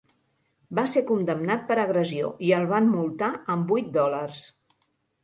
Va 0.77 0.85
ser 0.93 1.01
condemnat 1.11 1.67
per 1.67 1.77
agressió 1.83 2.31
i 2.47 2.49
el 2.61 2.65
van 2.71 2.89
multar 2.95 3.29
amb 3.57 3.75
vuit 3.75 3.93
dòlars. 3.99 4.41